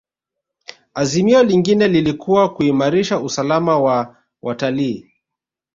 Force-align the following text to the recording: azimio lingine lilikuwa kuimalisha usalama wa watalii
azimio 0.93 1.43
lingine 1.43 1.87
lilikuwa 1.87 2.49
kuimalisha 2.53 3.19
usalama 3.19 3.79
wa 3.79 4.17
watalii 4.41 5.11